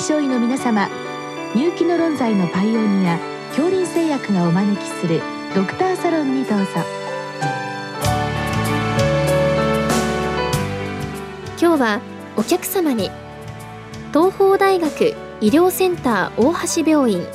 [0.00, 0.88] 症医の皆様
[1.54, 3.18] 入気の論剤のパイオニア
[3.50, 5.20] 恐林製薬がお招きする
[5.54, 6.66] ドクターサロンにどうぞ。
[11.60, 12.00] 今日は
[12.36, 13.10] お客様に
[14.12, 17.26] 東邦大学医療センター大橋病院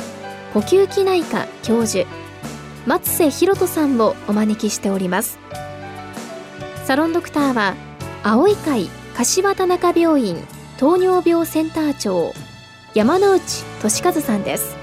[0.53, 2.07] 呼吸器内科教授
[2.87, 5.37] 松瀬博人さんをお招きしております。
[6.85, 7.75] サロンドクターは
[8.23, 10.37] 青い会柏田中病院
[10.77, 12.33] 糖尿病センター長
[12.95, 13.41] 山内
[13.81, 14.73] 俊和さんです。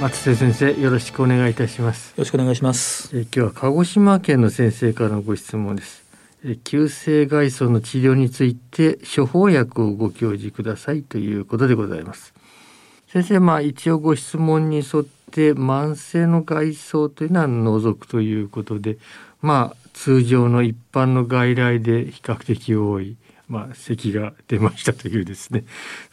[0.00, 2.08] 松瀬先生よろしくお願いいたします。
[2.08, 3.16] よろしくお願いします。
[3.16, 6.00] え今日は鹿児島県の先生からのご質問です。
[6.02, 6.03] え
[6.62, 12.34] 急性外傷の治療について処方薬をご教示くださいということでございます。
[13.08, 18.98] 先生まあ一応ご質問に沿って慢性の外傷というのは除くということで
[19.40, 25.64] まあ通常の一般の外来で比較的多いまあ、咳が出ましたというですね。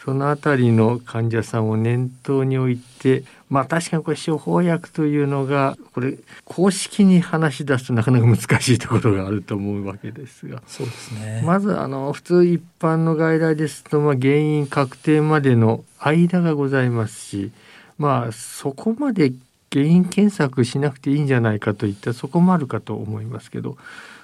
[0.03, 10.63] そのあたりの患者さんを念頭に置いてまあ確かにこれ処方薬というのがこれ公式に話し出すとなかなか難しいところがあると思うわけですが。
[10.65, 11.43] そうですね。
[11.45, 17.51] まずあの普通一般の外来ですと、まあ、原因確定までの間がございますし
[17.97, 19.33] まあそこまで
[19.71, 23.75] 原因検索しなくていいんじゃないかといったそこもあるかと思いますけど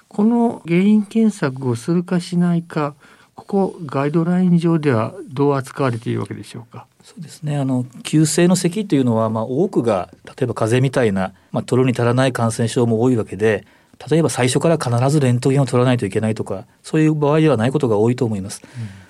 [0.08, 2.94] この原因検索をするかしないか
[3.38, 6.86] ここガイドライン上ではどう扱われているわけでしょうか？
[7.04, 7.56] そうですね。
[7.56, 13.64] あの急性の咳というのは、まあ、多くが例えば風邪みたいな、まあ、取るに足らない感染症も多いわけで
[14.10, 18.60] 例えば最初から必ずレントゲンを取らないといけないとかそういう場合ではないことが多いと思います。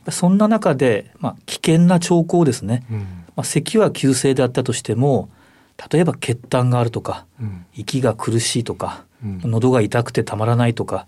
[0.07, 2.99] うん、そんな中で、まあ、危険な兆候ですね、うん、
[3.35, 5.31] まあ、咳は急性であったとしても
[5.91, 11.07] 例えば血痰があるとか、うん、息が苦しいとか、喉が痛くてたまらないとか、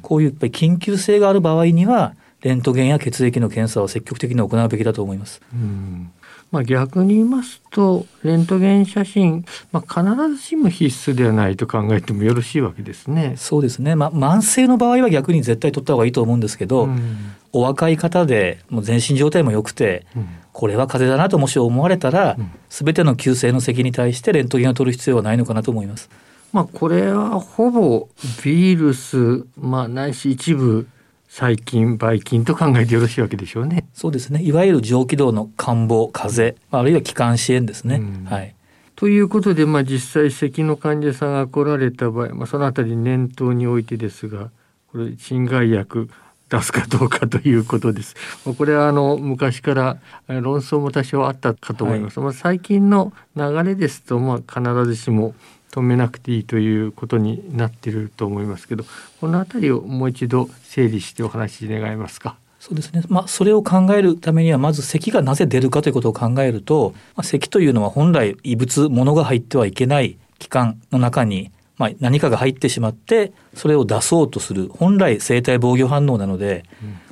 [0.00, 5.40] こういうやっぱり緊急性がある場合にはレントゲンや血液の検査を積極的に行うべきだと思います。
[5.52, 6.10] うん
[6.52, 13.36] まあ、逆に言いますとレントゲン写真、まあ、必ずしも必須ではないと考えてもよろしいわけですね。
[13.38, 22.36] そうですね、まあ、慢性の場合は逆に絶対取った方がいいと思うんですけど、うん、お若い方でもう全身状態も良くて、うん、これは風邪だなともし思われたら、
[22.68, 26.10] す、べ、ての急性の咳に対してレントゲンを取る必要はないのかなと思います。
[26.52, 28.08] まあ、これはほぼ
[28.44, 30.86] ウイルス、まあ、ないし一部
[31.32, 33.86] 細菌ばい菌と考えてよろしいわけでしょうね。
[33.94, 37.96] そうですねいわゆる上気道の感冒風邪、あるいは気管支炎ですね。
[37.96, 38.54] うん、はい
[38.96, 44.50] ということで、まあ、実際咳の患者さんが来られた場合、まあ、そのあたり念頭においてですが
[44.92, 46.10] これ侵害薬
[46.50, 48.14] 出すかどうかということです。
[48.58, 49.96] これはあの昔から
[50.28, 52.20] 論争も多少あったかと思います。
[52.20, 55.34] はい、まあ最近の流れですとまあ必ずしも
[55.72, 58.84] 止めなくていいということになっていると思いますけど
[59.20, 62.36] この辺りをもう一度整理してお話し願えますか？
[62.60, 76.64] そうですね、まあ、それを考えるためにはまず咳がなぜ出るかということを考えると、まあ、咳というのは本来異物物が入ってはいけない器官の中に、まあ、何かが入ってしまってそれを出そうとする本来生体防御反応なので、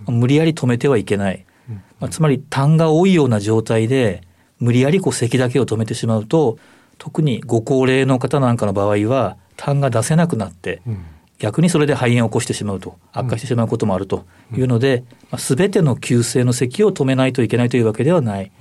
[0.07, 4.23] うん、無理やり止めてはいけない、うん、まあ、つまり痰が多いような状態で
[4.61, 6.59] 無理やりこう咳だけを止めてしまうと
[7.01, 11.05] 特にご高齢の方なんかの場合は痰が出せなくなって、うん、
[11.39, 18.53] 逆にそれで肺炎を起こしてしまうと悪化してしまうこともあるというので、まあ、全ての急性の咳を止めないといけないというわけではない。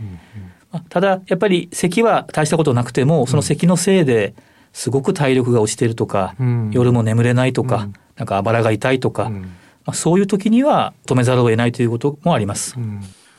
[0.72, 4.36] まあ、ただやっぱり咳は大したことなくてもその咳のせいで
[4.72, 9.50] すごく体力が落ちているとか、うん、夜も眠れないとか、うん、なんかあばらが痛いとか、うん、ま
[9.88, 12.78] あ、そういう時には止めざるを得ないということもあります。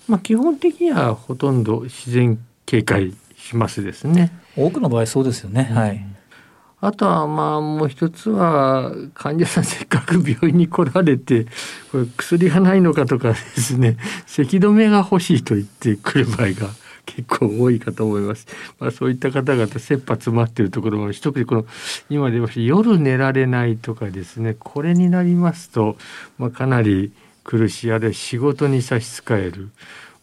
[0.09, 4.33] まあ、基本的にはほとんど自然警戒しますですね。
[4.57, 5.65] 多くの場合そうですよね。
[5.65, 6.07] はい。
[6.83, 11.45] あとはまあもう一つは患者さんせっかく病院に来られて
[11.93, 16.71] これ薬がないのかとかですね 咳止めが欲しいと言ってくる場合が
[17.05, 18.47] 結構多いかと思います。
[18.79, 21.67] まあ、そういった方々切羽詰まっているところも特にこの
[22.09, 25.97] 今出ました夜寝られないとかですねこれになりますと、
[26.39, 27.13] まあ、かなり
[27.45, 29.71] 苦しいあるいは仕事に差し支える。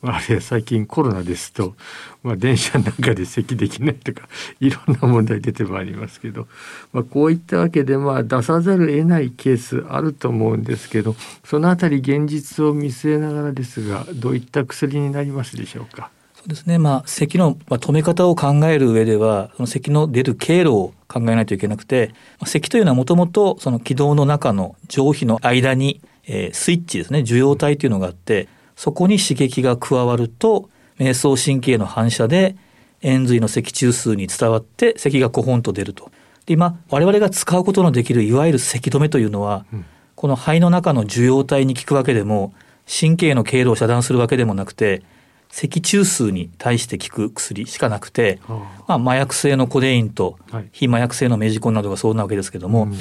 [0.04, 1.76] あるいは最近コロナですと、
[2.22, 4.28] まあ、電車なんかで咳できないとか
[4.60, 6.48] いろんな問題出てまいりますけど、
[6.94, 16.12] まあ、こういったわけでまあ出さざるを得ないケースあると思うんですけどそのあたり現実を見据えながらですがどういった薬になりますでしょうか？
[16.36, 22.14] そうですね、まあ、咳の止め方を考える上ではその咳の出る経路を考えないといけなくて
[22.46, 28.48] 咳というのはもともとその気道の中の上皮の間にえー、スイッチですね受容体というのがあって
[28.78, 32.56] そこに刺激が加わると迷走神経の反射で
[33.02, 36.12] 円髄の脊柱数に伝わって咳がコホンと出ると。
[36.46, 39.86] で今我々が使うことのできるいわゆる咳止めというのは、うん、
[40.16, 42.54] この肺の中の受容体に効くわけでも
[42.88, 45.02] 神経の経路を遮断するわけでもなくて
[45.50, 50.38] 脊柱数に対して効く薬しかなくて、まあ、麻薬性のコデインと
[50.72, 52.98] 非麻薬性のメジコンなどがそうなわけですけども、うん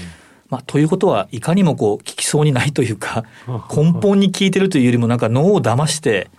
[0.48, 3.24] まあ、ということはいかにもこう効きそうにないというか
[3.74, 6.30] 根本に効いてるというよりもなんか脳を騙して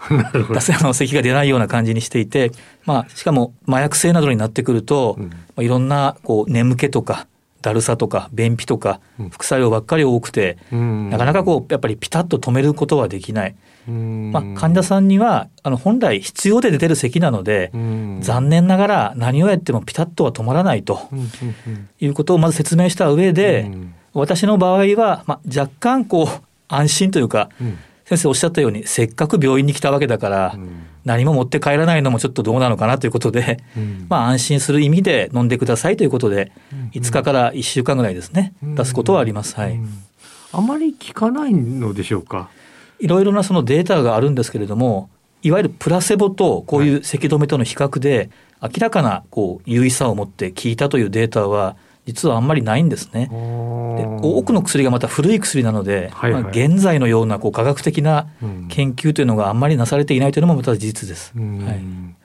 [0.53, 2.51] 出せの咳が出ないような感じにしていて、
[2.85, 5.27] まあ、しかも麻薬性などになってくると、ま
[5.57, 7.27] あ、いろんなこう眠気とか
[7.61, 9.01] だるさとか便秘とか
[9.31, 13.55] 副作用ばっかり多くて、なかなかこうやっぱりピタッと止めることはできない。
[13.87, 17.71] まあ、患者さんにはあの本来必要で出てる咳なので
[18.19, 21.09] 残念ながら何をやってもピタッとは止まらないと
[22.01, 23.71] いうことをまず説明した上で
[24.19, 26.27] 私の場合は、まあ、若干こう
[26.67, 27.49] 安心というか、
[28.05, 30.57] 先生おっしゃったようにせっかく病院に来たわけだから、
[31.05, 33.59] 何も持って帰らないのもちょっとどうなのかなということで、
[34.09, 36.51] まあ安心する意味で飲んでくださいということで、
[36.93, 39.55] 5日から1週間ぐらいですね、出すことはあります。
[39.55, 39.79] はい。
[40.53, 42.49] あまり効かないのでしょうか？
[42.99, 45.09] いろいろなそのデータがあるんですけれども、
[45.43, 48.29] いわゆるプラセボとこういう咳止めとの比較で、
[48.61, 51.75] 明らかなこう優位さを持って効いたというデータは
[52.07, 53.27] 実はあんまりないんですね。
[53.27, 58.27] で多くの薬がまた古い薬なので、はいはい、まあ、現在のようなこう科学的な
[58.69, 61.33] 研究というのがあんまりなされていないというのもまた事実です。
[61.35, 62.16] はい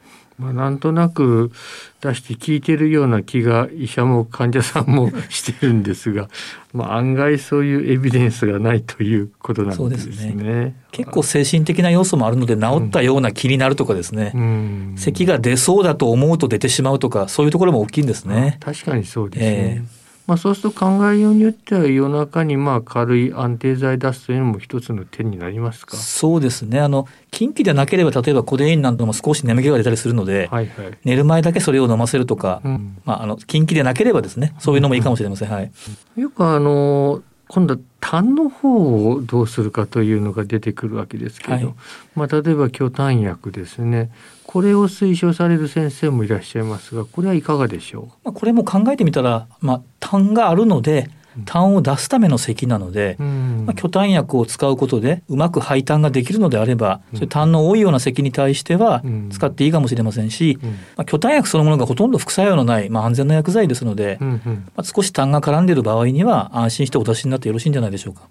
[0.42, 1.52] まあ、なんとなく
[2.00, 6.28] 出して聞いてるような気が医者も患者さんもしてるんですが
[6.74, 10.12] まあ案外そういうエビデンスがないということなんですね。
[10.14, 10.74] すね。
[10.90, 18.58] 結構精神的な要素もあるので治ったような気になるとかですね、うん、咳が出そうだと思うと出てしまうとかそういうところも大きいんですね。
[18.60, 20.01] 確かにそうですね、えー
[20.32, 25.94] まあ、そうすると考えようによっては夜中にまあ軽い安定剤出すというのも一つの手になりますか？
[25.98, 26.80] そうですね。
[26.80, 34.54] あの近畿でなければ例えばコデインなんかも少し眠気が出たりするので、はいはい、寝る前だけそれを飲ませるとか、うん、まあ、あの近畿でなければですね。
[34.58, 35.50] そういうのもいいかもしれません。
[35.50, 35.70] はい、
[36.16, 37.20] よくあの
[37.54, 41.74] 今度は痰の方をどうするかというのが出てくるわけですけど、はい、
[42.14, 44.10] まあ、例えば巨痰薬ですね。
[44.46, 51.10] これを推奨される先生もいらっしゃいますがこれはいかがでしょう、まあ、これも考えてみたら、まあ、痰があるので
[51.44, 68.22] 痰を出すための咳なので、うん、まあ、巨痰薬を使うことでうまく排痰ができるのであれば、うん、そ痰の多いような咳に対しては使っていいかもしれませんし、うん、まあ、巨痰薬そのものがほとんど副作用のない、まあ、安全な薬剤ですので、うんうん、まあ、少し痰が絡んでいる場合には安心してお出しになってよろしいんじゃないでしょうか。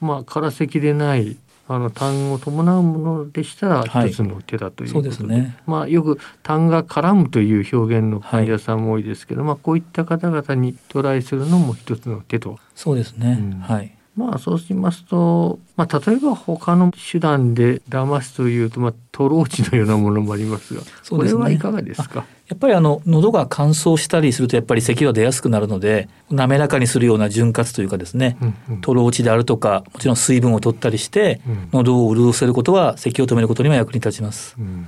[0.00, 1.36] まあ、空咳でない
[1.68, 5.16] あの痰を伴うものでしたら一つの手だということで。
[5.16, 12.58] はいでね、まあ、よく痰が絡むという表現の患者さんも多いですけど、はい、まあ、こういった方々にトライするのも一つの手と。
[12.74, 13.92] そうですね、うん、はい。
[14.16, 20.80] まあそうしますと、まあ、例えば他の手段で騙すというと、まあ、トローチのようなものもありますが、
[21.10, 22.24] これはいかがですか？
[22.48, 31.40] やっぱりあの喉が乾燥したりするとやっぱり咳は出やすくなるので滑らかにするような潤滑というかですね、うんうん、トローチであるとかもちろん水分を取ったりして、
[31.72, 34.54] 喉を潤せることは咳を止めることには役に立ちます。
[34.58, 34.86] うん。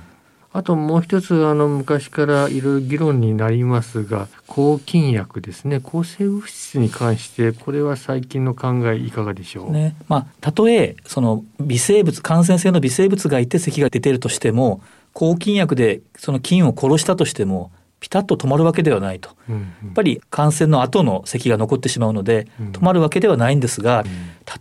[0.51, 5.79] あともう一つあの昔からいろいろ議論になりますが抗菌薬ですね。
[5.79, 9.95] 抗生物質に関してこれは最近の考えいかがでしょう、ね。
[10.07, 14.81] まあ、たとえその微生物感染性の微生物がいて咳が出ているとしても
[15.13, 24.05] 抗菌薬でその菌を殺したとしてもピタッと止まるわけではないと、うんうん、やっぱり感染の後の咳が残ってしまうので、止まるわけではないんですが、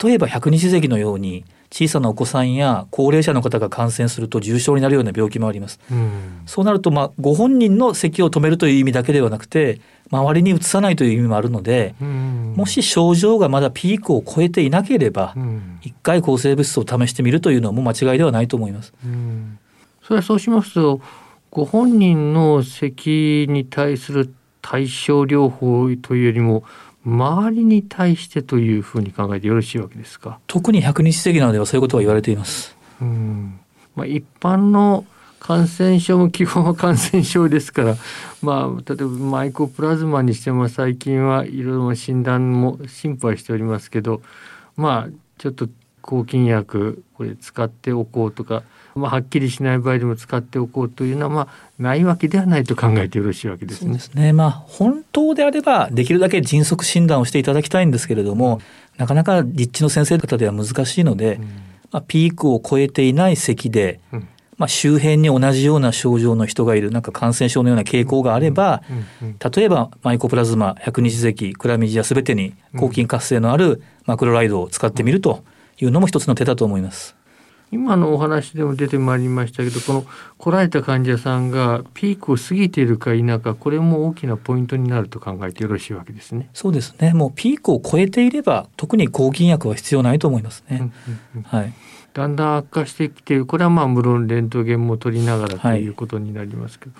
[0.03, 5.79] 例えば百日咳のように小さなお子さんや高齢者の方が感染すると重症になるような病気もあります。
[5.91, 15.35] うん、そうなるとまあご本人の咳を止めるという意味だけではなくて周りにうつさないという意味もあるので、うん、もし症状がまだピークを超えていなければ、
[15.83, 18.95] 一、うん、回抗生物質を試してみるというのも間違いではないと思います。
[20.09, 21.03] それはそうしますと
[21.51, 26.65] ご本人の咳に対する対症療法というよりも
[27.05, 30.41] 周りに対してというふうに考えてよろしいわけですか？
[30.47, 32.75] 特に百日咳なのではそういうことは言われています。
[33.03, 33.61] うん。
[33.95, 35.05] まあ、一般の
[35.41, 37.97] 感染症も基本は感染症ですから、
[38.43, 44.23] まあ、例えばマイコプラズマにしても最近はいろいろ診断も進歩はしておりますけど
[44.77, 45.69] まあちょっと
[46.01, 48.63] 抗菌薬これ使っておこうとか
[48.95, 53.95] まあ、はっきりしない場合でも使っておこうというのは、まあ、ないわけではないと考えてよろしいわけですね。
[53.95, 54.33] ですね。
[54.33, 58.61] まあ、本当であれば、できるだけ迅速診断をしていただきたいんですけれども、
[58.97, 61.43] なかなか立地の先生方では難しいので、うん、
[61.93, 64.29] まあ、ピークを超えていない咳で、うん
[64.59, 68.83] まあ、周辺に同じような症状の人がいるなんか感染症のような傾向があれば、
[69.55, 75.45] 例えばマイコプラズマ百日咳クラミジアすべてに抗菌活性のあるマクロライドを使ってみると
[75.81, 77.15] いうのも一つの手だと思います。
[77.71, 80.07] 今のお話でも出てまいりましたけどこの
[80.39, 86.49] 来られた患者さんがピークを過ぎているか否かこれも大きなポイントになると考えてよろしいわけですね。
[86.55, 87.13] そうですね。
[87.13, 90.79] もうピークを超えていれば特に抗菌薬は必要ないと思いますね。
[90.81, 91.73] うんうんうんはい。
[92.15, 96.93] だんだん悪化してきているこれはまあ無論レントゲンも取りながらということになりますけど、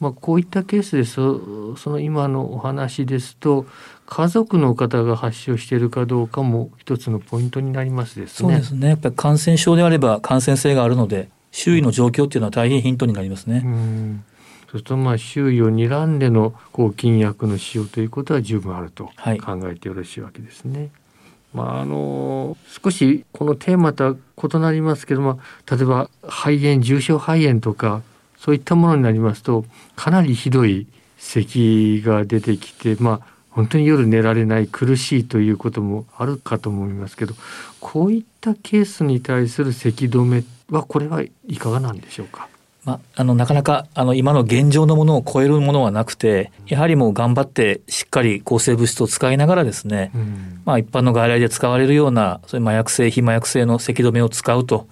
[0.00, 3.66] まあ、こういったケースでそその今のお話ですと
[4.06, 8.48] 家族の方が発症しているかどうかも一つのポイントになりますですね。
[8.52, 8.88] そうですね。
[8.88, 13.62] やっぱり感染症であれば感染性があるので、周囲の状況っていうのは大変ヒントになりますね。
[13.64, 14.24] うん
[14.70, 19.40] そるとまあ周囲を睨んでの抗菌薬の使用ということは十分あると考はい
[19.72, 20.90] えてよろしいわけですね。
[21.54, 25.40] まああの少しこのテーマとは異なりますけども
[25.70, 28.02] 例えば肺炎重症肺炎とか
[28.38, 29.64] そういったものになりますと
[29.96, 30.86] かなりひどい
[31.16, 37.34] 咳が出てきてまあ本当に夜寝られない苦しいということもあるかと思いますけど
[37.80, 42.48] こういったケースに対する咳止めはこれはいかがなんでしょうか？
[42.88, 50.62] まあ、あのなかなかあの今の現状のものを超えるものはなくてやはりもう頑張ってしっかり抗生物質を使いながらですね、うん。
[50.64, 54.86] まあ、一般の外来で使われるようなそういう麻薬性非麻薬性の咳止めを使うと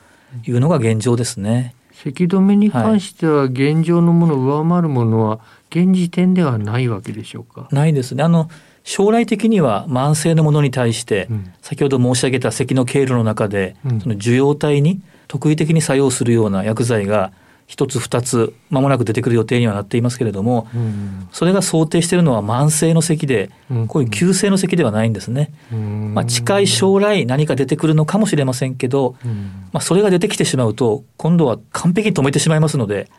[0.47, 1.75] いうのが現状ですね。
[1.95, 7.67] 咳止めに関しては現状のものを上回るものは現時点ではないわけでしょうか？
[7.73, 8.23] ないですね。
[8.23, 8.50] あの
[8.85, 11.53] 将来的には慢性のものに対して、うん。
[11.62, 14.00] 先ほど申し上げた咳の経路の中で、うん。
[14.03, 17.33] その受容体に特異的に作用するような薬剤が
[17.66, 21.28] 一つ二つ間もなく出てくる予定にはなっていますけれどもうん。
[21.32, 23.87] それが想定しているのは慢性の咳でうん。
[23.88, 25.52] こういう急性の咳ではないんですね。
[25.73, 26.14] うん。
[26.14, 29.68] まあ、近い将来何か出てくるのかもしれませんけど、うん。
[29.73, 33.11] まあ、それが出てきてしまうと今度は完璧に止めてしまいますので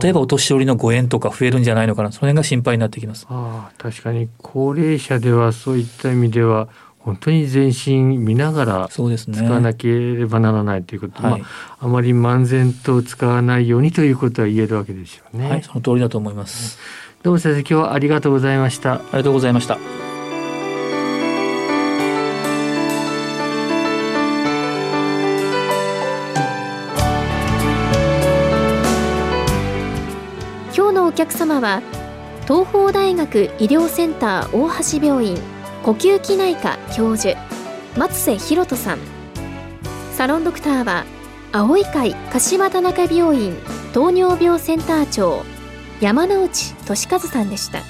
[0.00, 3.26] 例えばお年寄りの誤嚥とか増えるんじゃないのかなその辺が心配になってきます。
[3.28, 6.68] ああ確かに高齢者ではそういった意味では
[7.02, 15.48] 本当に全身見ながらそうですね使わなければならないということ、はいまあ、あまり漫然と使わないようにということは言えるわけですよね。
[15.48, 16.78] はい、その通りだと思います。
[17.22, 18.94] どうも先生今日はありがとうございました。
[18.94, 19.78] ありがとうございました。
[30.76, 31.80] 今日のお客様は
[32.46, 34.68] 東邦大学医療センター大
[35.00, 35.38] 橋病院
[35.82, 37.38] 呼吸器内科教授
[37.96, 38.98] 松瀬博人さん。
[40.12, 41.06] サロンドクターは
[41.52, 43.56] 青い会柏田中病院
[43.94, 45.42] 糖尿病センター長
[46.00, 47.80] 山内俊和さんでした。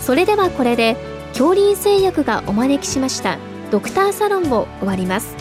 [0.00, 0.96] それではこれで
[1.32, 3.38] 恐林製薬がお招きしました
[3.70, 5.36] ドクターサロンを終わります。